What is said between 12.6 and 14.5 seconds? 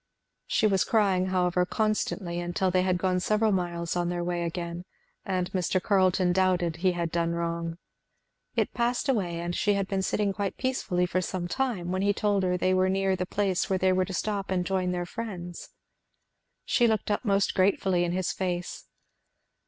were near the place where they were to stop